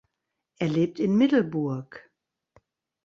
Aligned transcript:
Er 0.57 0.67
lebt 0.67 0.99
in 0.99 1.15
Middleburg. 1.15 2.09